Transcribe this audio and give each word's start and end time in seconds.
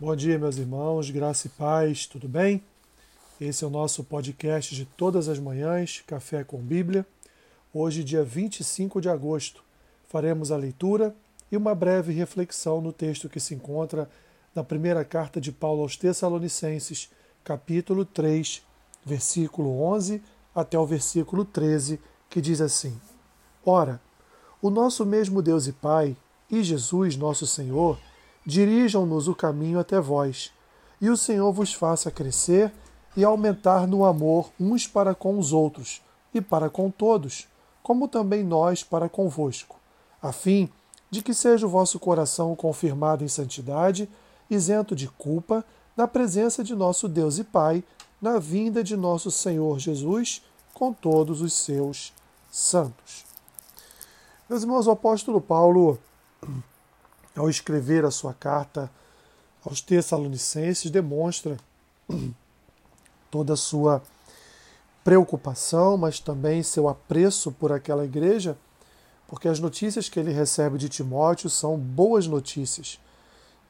Bom 0.00 0.14
dia, 0.14 0.38
meus 0.38 0.58
irmãos, 0.58 1.10
graça 1.10 1.48
e 1.48 1.50
paz, 1.50 2.06
tudo 2.06 2.28
bem? 2.28 2.62
Esse 3.40 3.64
é 3.64 3.66
o 3.66 3.70
nosso 3.70 4.04
podcast 4.04 4.72
de 4.72 4.84
todas 4.84 5.28
as 5.28 5.40
manhãs, 5.40 6.04
Café 6.06 6.44
com 6.44 6.58
Bíblia. 6.58 7.04
Hoje, 7.74 8.04
dia 8.04 8.22
25 8.22 9.00
de 9.00 9.08
agosto, 9.08 9.60
faremos 10.06 10.52
a 10.52 10.56
leitura 10.56 11.16
e 11.50 11.56
uma 11.56 11.74
breve 11.74 12.12
reflexão 12.12 12.80
no 12.80 12.92
texto 12.92 13.28
que 13.28 13.40
se 13.40 13.56
encontra 13.56 14.08
na 14.54 14.62
primeira 14.62 15.04
carta 15.04 15.40
de 15.40 15.50
Paulo 15.50 15.82
aos 15.82 15.96
Tessalonicenses, 15.96 17.10
capítulo 17.42 18.04
3, 18.04 18.62
versículo 19.04 19.82
11 19.82 20.22
até 20.54 20.78
o 20.78 20.86
versículo 20.86 21.44
13, 21.44 21.98
que 22.30 22.40
diz 22.40 22.60
assim: 22.60 22.96
Ora, 23.66 24.00
o 24.62 24.70
nosso 24.70 25.04
mesmo 25.04 25.42
Deus 25.42 25.66
e 25.66 25.72
Pai 25.72 26.16
e 26.48 26.62
Jesus, 26.62 27.16
nosso 27.16 27.48
Senhor, 27.48 27.98
dirijam-nos 28.48 29.28
o 29.28 29.34
caminho 29.34 29.78
até 29.78 30.00
vós, 30.00 30.50
e 31.02 31.10
o 31.10 31.18
Senhor 31.18 31.52
vos 31.52 31.74
faça 31.74 32.10
crescer 32.10 32.72
e 33.14 33.22
aumentar 33.22 33.86
no 33.86 34.06
amor 34.06 34.50
uns 34.58 34.86
para 34.86 35.14
com 35.14 35.38
os 35.38 35.52
outros 35.52 36.00
e 36.32 36.40
para 36.40 36.70
com 36.70 36.90
todos, 36.90 37.46
como 37.82 38.08
também 38.08 38.42
nós 38.42 38.82
para 38.82 39.06
convosco, 39.06 39.76
a 40.22 40.32
fim 40.32 40.66
de 41.10 41.22
que 41.22 41.34
seja 41.34 41.66
o 41.66 41.68
vosso 41.68 41.98
coração 41.98 42.56
confirmado 42.56 43.22
em 43.22 43.28
santidade, 43.28 44.08
isento 44.48 44.96
de 44.96 45.08
culpa, 45.08 45.62
na 45.94 46.08
presença 46.08 46.64
de 46.64 46.74
nosso 46.74 47.06
Deus 47.06 47.36
e 47.36 47.44
Pai, 47.44 47.84
na 48.18 48.38
vinda 48.38 48.82
de 48.82 48.96
nosso 48.96 49.30
Senhor 49.30 49.78
Jesus, 49.78 50.42
com 50.72 50.90
todos 50.90 51.42
os 51.42 51.52
seus 51.52 52.14
santos. 52.50 53.26
Meus 54.48 54.62
irmãos, 54.62 54.86
o 54.86 54.90
apóstolo 54.90 55.38
Paulo 55.38 55.98
ao 57.38 57.48
escrever 57.48 58.04
a 58.04 58.10
sua 58.10 58.34
carta 58.34 58.90
aos 59.64 59.80
Tessalonicenses, 59.80 60.90
demonstra 60.90 61.56
toda 63.30 63.52
a 63.52 63.56
sua 63.56 64.02
preocupação, 65.04 65.96
mas 65.96 66.18
também 66.18 66.62
seu 66.62 66.88
apreço 66.88 67.52
por 67.52 67.72
aquela 67.72 68.04
igreja, 68.04 68.56
porque 69.26 69.48
as 69.48 69.60
notícias 69.60 70.08
que 70.08 70.18
ele 70.18 70.32
recebe 70.32 70.78
de 70.78 70.88
Timóteo 70.88 71.48
são 71.48 71.76
boas 71.76 72.26
notícias. 72.26 72.98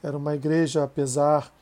Era 0.03 0.17
uma 0.17 0.35
igreja, 0.35 0.85
apesar 0.85 1.53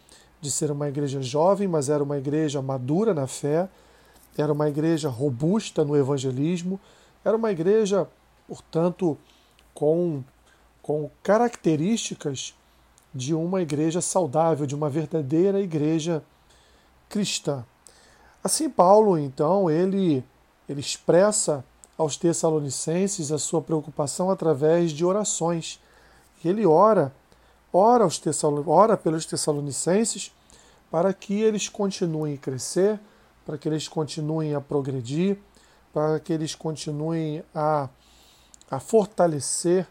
de 0.40 0.50
ser 0.50 0.70
uma 0.70 0.88
igreja 0.88 1.20
jovem, 1.20 1.66
mas 1.66 1.88
era 1.88 2.02
uma 2.02 2.18
igreja 2.18 2.62
madura 2.62 3.12
na 3.14 3.26
fé, 3.26 3.68
era 4.36 4.52
uma 4.52 4.68
igreja 4.68 5.08
robusta 5.08 5.84
no 5.84 5.96
evangelismo, 5.96 6.78
era 7.24 7.36
uma 7.36 7.50
igreja, 7.50 8.06
portanto, 8.46 9.16
com 9.74 10.22
com 10.86 11.10
características 11.20 12.54
de 13.12 13.34
uma 13.34 13.60
igreja 13.60 14.00
saudável, 14.00 14.64
de 14.66 14.74
uma 14.76 14.88
verdadeira 14.88 15.60
igreja 15.60 16.22
cristã. 17.08 17.64
Assim, 18.42 18.70
Paulo, 18.70 19.18
então, 19.18 19.68
ele, 19.68 20.22
ele 20.68 20.78
expressa 20.78 21.64
aos 21.98 22.16
Tessalonicenses 22.16 23.32
a 23.32 23.38
sua 23.38 23.60
preocupação 23.60 24.30
através 24.30 24.92
de 24.92 25.04
orações. 25.04 25.80
Ele 26.44 26.64
ora, 26.64 27.12
ora, 27.72 28.04
aos 28.04 28.22
ora 28.64 28.96
pelos 28.96 29.26
Tessalonicenses 29.26 30.30
para 30.88 31.12
que 31.12 31.40
eles 31.40 31.68
continuem 31.68 32.34
a 32.34 32.38
crescer, 32.38 33.00
para 33.44 33.58
que 33.58 33.68
eles 33.68 33.88
continuem 33.88 34.54
a 34.54 34.60
progredir, 34.60 35.36
para 35.92 36.20
que 36.20 36.32
eles 36.32 36.54
continuem 36.54 37.42
a, 37.52 37.88
a 38.70 38.78
fortalecer 38.78 39.88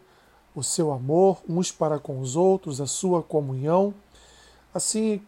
o 0.56 0.64
seu 0.64 0.92
amor 0.92 1.40
uns 1.48 1.72
para 1.72 2.00
com 2.00 2.20
os 2.20 2.36
outros, 2.36 2.80
a 2.80 2.88
sua 2.88 3.22
comunhão, 3.22 3.94
assim, 4.74 5.22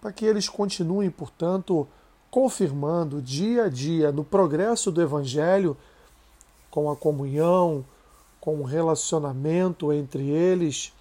para 0.00 0.12
que 0.12 0.24
eles 0.24 0.48
continuem, 0.48 1.10
portanto, 1.10 1.86
confirmando 2.30 3.22
dia 3.22 3.64
a 3.64 3.68
dia 3.68 4.10
no 4.10 4.24
progresso 4.24 4.90
do 4.90 5.00
Evangelho, 5.00 5.76
com 6.70 6.90
a 6.90 6.96
comunhão, 6.96 7.84
com 8.40 8.56
o 8.56 8.64
relacionamento 8.64 9.92
entre 9.92 10.28
eles, 10.28 10.92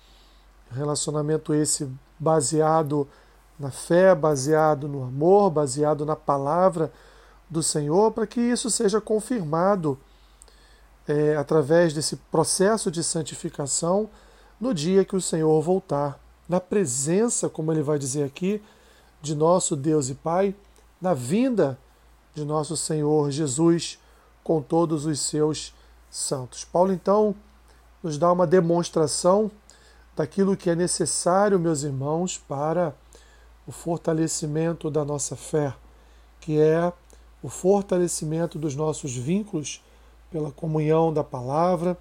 relacionamento 0.74 1.54
esse 1.54 1.90
baseado 2.20 3.08
na 3.60 3.72
fé, 3.72 4.14
baseado 4.16 4.88
no 4.88 5.04
amor, 5.04 5.50
baseado 5.50 6.06
na 6.06 6.16
palavra 6.16 6.92
do 7.50 7.62
Senhor, 7.62 8.12
para 8.12 8.26
que 8.26 8.42
isso 8.42 8.70
seja 8.70 9.00
confirmado 9.00 9.98
é, 11.08 11.36
através 11.36 11.94
desse 11.94 12.16
processo 12.16 12.90
de 12.90 13.04
santificação 13.04 14.10
no 14.60 14.74
dia 14.74 15.04
que 15.04 15.16
o 15.16 15.22
Senhor 15.22 15.62
voltar, 15.62 16.20
na 16.48 16.60
presença, 16.60 17.50
como 17.50 17.72
ele 17.72 17.82
vai 17.82 17.98
dizer 18.00 18.24
aqui, 18.24 18.62
de 19.22 19.36
nosso 19.36 19.76
Deus 19.76 20.10
e 20.10 20.16
Pai, 20.16 20.56
na 21.02 21.14
vinda 21.14 21.78
de 22.34 22.44
nosso 22.44 22.76
Senhor 22.76 23.30
Jesus 23.32 24.00
com 24.44 24.62
todos 24.62 25.06
os 25.06 25.20
seus 25.20 25.74
santos. 26.10 26.66
Paulo 26.66 26.92
então 26.92 27.36
nos 28.02 28.18
dá 28.18 28.32
uma 28.32 28.46
demonstração 28.46 29.50
daquilo 30.16 30.58
que 30.58 30.70
é 30.70 30.76
necessário, 30.76 31.60
meus 31.60 31.84
irmãos, 31.84 32.38
para 32.38 32.94
o 33.66 33.72
fortalecimento 33.72 34.92
da 34.92 35.06
nossa 35.06 35.36
fé, 35.36 35.74
que 36.40 36.60
é 36.60 36.92
o 37.42 37.50
fortalecimento 37.50 38.60
dos 38.60 38.76
nossos 38.76 39.16
vínculos 39.16 39.82
pela 40.34 40.52
comunhão 40.52 41.14
da 41.14 41.24
palavra, 41.24 41.96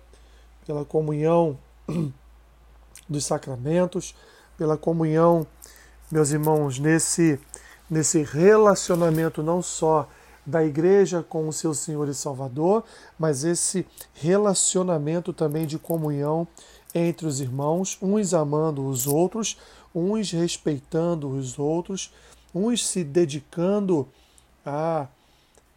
pela 0.67 0.87
comunhão 0.87 1.59
dos 3.07 3.27
sacramentos, 3.27 4.15
pela 4.57 4.79
comunhão, 4.79 5.47
meus 6.11 6.31
irmãos, 6.31 6.79
nesse, 6.79 7.39
nesse 7.91 8.23
relacionamento 8.23 9.43
não 9.43 9.61
só 9.61 10.09
da 10.47 10.65
igreja 10.65 11.23
com 11.23 11.47
o 11.47 11.53
seu 11.53 11.75
Senhor 11.75 12.09
e 12.09 12.15
Salvador, 12.15 12.85
mas 13.19 13.45
esse 13.45 13.87
relacionamento 14.15 15.35
também 15.35 15.67
de 15.67 15.79
comunhão 15.79 16.49
entre 16.95 17.27
os 17.27 17.39
irmãos, 17.39 17.99
uns 18.01 18.33
amando 18.33 18.87
os 18.87 19.07
outros, 19.07 19.59
uns 19.95 20.31
respeitando 20.31 21.29
os 21.29 21.59
outros, 21.59 22.11
uns 22.55 22.87
se 22.87 23.05
dedicando 23.05 24.09
a, 24.65 25.07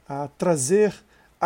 a 0.07 0.29
trazer 0.37 0.95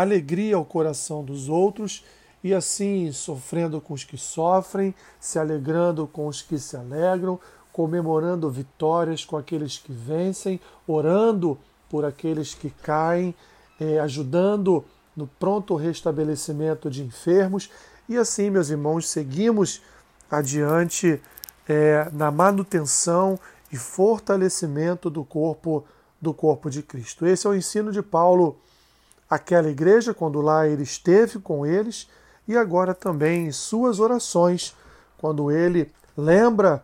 alegria 0.01 0.55
ao 0.55 0.65
coração 0.65 1.23
dos 1.23 1.49
outros 1.49 2.03
e 2.43 2.53
assim 2.53 3.11
sofrendo 3.11 3.81
com 3.81 3.93
os 3.93 4.03
que 4.03 4.17
sofrem, 4.17 4.95
se 5.19 5.37
alegrando 5.37 6.07
com 6.07 6.27
os 6.27 6.41
que 6.41 6.57
se 6.57 6.77
alegram, 6.77 7.39
comemorando 7.71 8.49
vitórias 8.49 9.25
com 9.25 9.37
aqueles 9.37 9.77
que 9.77 9.91
vencem, 9.91 10.59
orando 10.87 11.57
por 11.89 12.05
aqueles 12.05 12.53
que 12.53 12.69
caem, 12.69 13.33
eh, 13.79 13.99
ajudando 13.99 14.83
no 15.15 15.27
pronto 15.27 15.75
restabelecimento 15.75 16.89
de 16.89 17.03
enfermos. 17.03 17.69
E 18.07 18.17
assim, 18.17 18.49
meus 18.49 18.69
irmãos, 18.69 19.07
seguimos 19.07 19.81
adiante 20.29 21.21
eh, 21.67 22.07
na 22.13 22.31
manutenção 22.31 23.39
e 23.71 23.77
fortalecimento 23.77 25.09
do 25.09 25.23
corpo 25.23 25.83
do 26.21 26.33
corpo 26.33 26.69
de 26.69 26.83
Cristo. 26.83 27.25
Esse 27.25 27.47
é 27.47 27.49
o 27.49 27.55
ensino 27.55 27.91
de 27.91 28.01
Paulo 28.01 28.57
aquela 29.29 29.69
igreja 29.69 30.13
quando 30.13 30.41
lá 30.41 30.67
ele 30.67 30.83
esteve 30.83 31.39
com 31.39 31.65
eles 31.65 32.09
e 32.47 32.57
agora 32.57 32.95
também 32.95 33.45
em 33.45 33.51
suas 33.51 33.99
orações, 33.99 34.75
quando 35.17 35.51
ele 35.51 35.91
lembra 36.17 36.83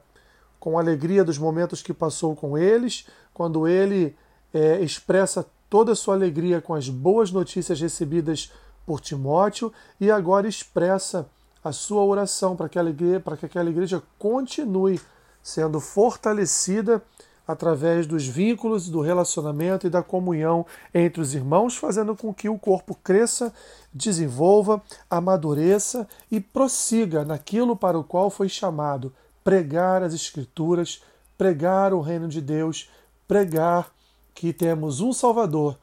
com 0.59 0.77
alegria 0.77 1.23
dos 1.23 1.37
momentos 1.37 1.81
que 1.81 1.93
passou 1.93 2.35
com 2.35 2.57
eles, 2.57 3.07
quando 3.33 3.67
ele 3.67 4.15
é, 4.53 4.79
expressa 4.81 5.45
toda 5.69 5.91
a 5.91 5.95
sua 5.95 6.13
alegria 6.13 6.61
com 6.61 6.73
as 6.73 6.87
boas 6.87 7.31
notícias 7.31 7.81
recebidas 7.81 8.51
por 8.85 9.01
Timóteo 9.01 9.73
e 9.99 10.11
agora 10.11 10.47
expressa 10.47 11.27
a 11.63 11.71
sua 11.71 12.03
oração 12.03 12.55
para 12.55 12.69
que, 12.69 12.79
para 13.23 13.35
que 13.35 13.45
aquela 13.47 13.69
igreja 13.69 14.01
continue 14.19 15.01
sendo 15.41 15.79
fortalecida 15.79 17.01
através 17.47 18.07
dos 18.07 18.25
vínculos, 18.25 18.89
do 18.89 19.01
relacionamento 19.01 19.85
e 19.85 19.89
da 19.89 20.01
comunhão 20.01 20.65
entre 20.93 21.21
os 21.21 21.35
irmãos, 21.35 21.75
fazendo 21.75 22.15
com 22.15 22.33
que 22.33 22.49
o 22.49 22.57
corpo 22.57 22.95
cresça, 22.95 23.53
desenvolva, 23.93 24.81
amadureça 25.09 26.07
e 26.31 26.39
prossiga 26.39 27.23
naquilo 27.23 27.75
para 27.75 27.97
o 27.97 28.03
qual 28.03 28.29
foi 28.29 28.49
chamado 28.49 29.13
pregar 29.43 30.01
as 30.01 30.13
Escrituras, 30.13 31.03
pregar 31.37 31.93
o 31.93 32.01
reino 32.01 32.27
de 32.27 32.41
Deus, 32.41 32.89
pregar 33.27 33.91
que 34.33 34.51
temos 34.51 35.01
um 35.01 35.13
Salvador, 35.13 35.77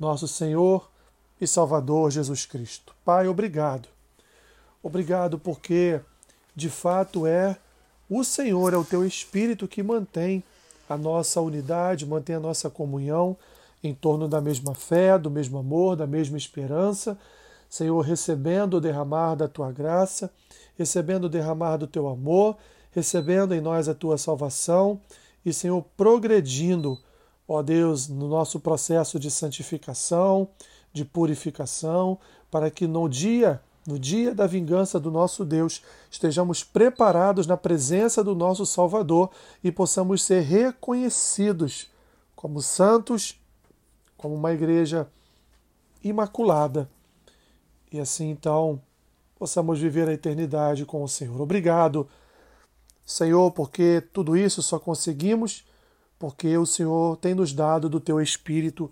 nosso 0.00 0.26
Senhor 0.26 0.90
e 1.40 1.46
Salvador 1.46 2.10
Jesus 2.10 2.46
Cristo. 2.46 2.94
Pai, 3.04 3.28
obrigado. 3.28 3.88
Obrigado 4.82 5.38
porque, 5.38 6.00
de 6.56 6.70
fato, 6.70 7.26
é 7.26 7.56
o 8.08 8.24
Senhor, 8.24 8.72
é 8.72 8.76
o 8.76 8.84
teu 8.84 9.06
Espírito 9.06 9.68
que 9.68 9.82
mantém 9.82 10.42
a 10.92 10.98
nossa 10.98 11.40
unidade, 11.40 12.06
mantém 12.06 12.36
a 12.36 12.40
nossa 12.40 12.70
comunhão 12.70 13.36
em 13.82 13.94
torno 13.94 14.28
da 14.28 14.40
mesma 14.40 14.74
fé, 14.74 15.18
do 15.18 15.30
mesmo 15.30 15.58
amor, 15.58 15.96
da 15.96 16.06
mesma 16.06 16.36
esperança. 16.36 17.18
Senhor, 17.68 18.00
recebendo 18.00 18.74
o 18.74 18.80
derramar 18.80 19.34
da 19.34 19.48
tua 19.48 19.72
graça, 19.72 20.30
recebendo 20.76 21.24
o 21.24 21.28
derramar 21.28 21.78
do 21.78 21.86
teu 21.86 22.08
amor, 22.08 22.56
recebendo 22.90 23.54
em 23.54 23.60
nós 23.60 23.88
a 23.88 23.94
tua 23.94 24.18
salvação 24.18 25.00
e, 25.44 25.52
Senhor, 25.52 25.82
progredindo, 25.96 26.98
ó 27.48 27.62
Deus, 27.62 28.08
no 28.08 28.28
nosso 28.28 28.60
processo 28.60 29.18
de 29.18 29.30
santificação, 29.30 30.48
de 30.92 31.04
purificação, 31.04 32.18
para 32.50 32.70
que 32.70 32.86
no 32.86 33.08
dia, 33.08 33.60
no 33.86 33.98
dia 33.98 34.34
da 34.34 34.46
vingança 34.46 35.00
do 35.00 35.10
nosso 35.10 35.44
Deus, 35.44 35.82
estejamos 36.10 36.62
preparados 36.62 37.46
na 37.46 37.56
presença 37.56 38.22
do 38.22 38.34
nosso 38.34 38.64
Salvador 38.64 39.30
e 39.62 39.72
possamos 39.72 40.22
ser 40.22 40.40
reconhecidos 40.40 41.88
como 42.36 42.62
santos, 42.62 43.40
como 44.16 44.34
uma 44.34 44.52
igreja 44.52 45.08
imaculada. 46.02 46.88
E 47.90 47.98
assim 47.98 48.30
então 48.30 48.80
possamos 49.36 49.80
viver 49.80 50.08
a 50.08 50.12
eternidade 50.12 50.84
com 50.84 51.02
o 51.02 51.08
Senhor. 51.08 51.40
Obrigado, 51.40 52.08
Senhor, 53.04 53.50
porque 53.50 54.02
tudo 54.12 54.36
isso 54.36 54.62
só 54.62 54.78
conseguimos 54.78 55.64
porque 56.22 56.56
o 56.56 56.64
Senhor 56.64 57.16
tem 57.16 57.34
nos 57.34 57.52
dado 57.52 57.88
do 57.88 57.98
teu 57.98 58.20
espírito 58.20 58.88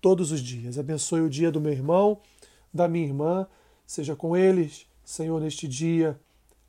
todos 0.00 0.32
os 0.32 0.40
dias. 0.40 0.76
Abençoe 0.76 1.20
o 1.20 1.30
dia 1.30 1.52
do 1.52 1.60
meu 1.60 1.70
irmão, 1.70 2.18
da 2.72 2.88
minha 2.88 3.06
irmã, 3.06 3.46
seja 3.86 4.14
com 4.16 4.36
eles, 4.36 4.86
Senhor, 5.04 5.40
neste 5.40 5.68
dia. 5.68 6.18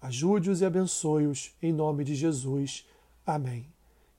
Ajude-os 0.01 0.62
e 0.62 0.65
abençoe-os 0.65 1.51
em 1.62 1.73
nome 1.73 2.03
de 2.03 2.15
Jesus. 2.15 2.85
Amém. 3.25 3.67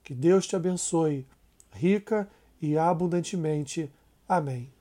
Que 0.03 0.15
Deus 0.15 0.47
te 0.47 0.57
abençoe, 0.57 1.27
rica 1.73 2.29
e 2.61 2.77
abundantemente. 2.77 3.91
Amém. 4.29 4.76